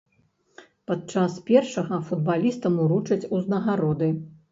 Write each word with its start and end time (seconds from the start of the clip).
Падчас 0.91 1.35
першага 1.49 1.99
футбалістам 2.07 2.79
уручаць 2.87 3.19
узнагароды. 3.41 4.09